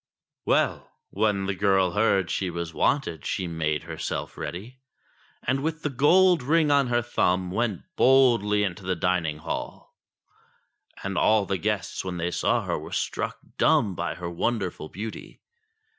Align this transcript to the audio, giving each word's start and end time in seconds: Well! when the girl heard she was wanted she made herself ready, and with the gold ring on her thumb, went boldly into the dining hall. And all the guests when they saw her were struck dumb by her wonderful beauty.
Well! 0.45 0.93
when 1.11 1.45
the 1.45 1.53
girl 1.53 1.91
heard 1.91 2.31
she 2.31 2.49
was 2.49 2.73
wanted 2.73 3.23
she 3.23 3.45
made 3.45 3.83
herself 3.83 4.35
ready, 4.35 4.79
and 5.43 5.61
with 5.61 5.83
the 5.83 5.91
gold 5.91 6.41
ring 6.41 6.71
on 6.71 6.87
her 6.87 7.03
thumb, 7.03 7.51
went 7.51 7.83
boldly 7.97 8.63
into 8.63 8.81
the 8.81 8.95
dining 8.95 9.37
hall. 9.37 9.95
And 11.03 11.19
all 11.19 11.45
the 11.45 11.59
guests 11.59 12.03
when 12.03 12.17
they 12.17 12.31
saw 12.31 12.63
her 12.63 12.79
were 12.79 12.91
struck 12.91 13.37
dumb 13.59 13.93
by 13.93 14.15
her 14.15 14.27
wonderful 14.27 14.89
beauty. 14.89 15.39